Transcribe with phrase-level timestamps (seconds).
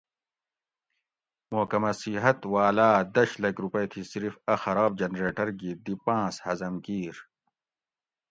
[1.53, 6.75] محکمہ صحت والاۤ دش لکھ روپئی تھی صرف اۤ خراب جنریٹر گی دی پاۤنس ہضم
[6.85, 7.15] کیر